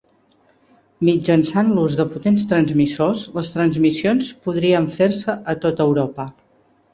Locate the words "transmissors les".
2.53-3.53